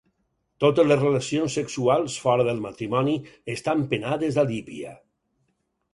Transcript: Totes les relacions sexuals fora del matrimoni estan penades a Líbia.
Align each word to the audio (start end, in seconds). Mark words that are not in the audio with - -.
Totes 0.63 0.87
les 0.91 1.01
relacions 1.01 1.57
sexuals 1.59 2.17
fora 2.25 2.47
del 2.49 2.63
matrimoni 2.63 3.15
estan 3.57 3.85
penades 3.93 4.41
a 4.45 4.51
Líbia. 4.53 4.99